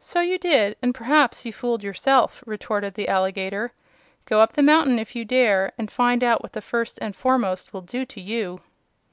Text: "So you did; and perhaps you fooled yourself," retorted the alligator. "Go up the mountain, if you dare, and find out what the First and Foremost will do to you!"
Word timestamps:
"So 0.00 0.18
you 0.20 0.38
did; 0.38 0.74
and 0.82 0.92
perhaps 0.92 1.46
you 1.46 1.52
fooled 1.52 1.84
yourself," 1.84 2.42
retorted 2.44 2.94
the 2.94 3.06
alligator. 3.06 3.70
"Go 4.24 4.40
up 4.40 4.54
the 4.54 4.60
mountain, 4.60 4.98
if 4.98 5.14
you 5.14 5.24
dare, 5.24 5.72
and 5.78 5.88
find 5.88 6.24
out 6.24 6.42
what 6.42 6.52
the 6.54 6.60
First 6.60 6.98
and 7.00 7.14
Foremost 7.14 7.72
will 7.72 7.82
do 7.82 8.04
to 8.04 8.20
you!" 8.20 8.60